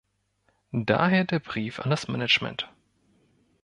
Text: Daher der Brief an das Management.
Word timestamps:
Daher 0.73 1.25
der 1.25 1.37
Brief 1.37 1.79
an 1.79 1.91
das 1.91 2.07
Management. 2.07 2.67